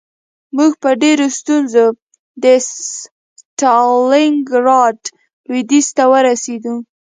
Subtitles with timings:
[0.57, 1.83] موږ په ډېره ستونزه
[2.43, 4.99] د ستالینګراډ
[5.47, 6.75] لویدیځ ته ورسېدو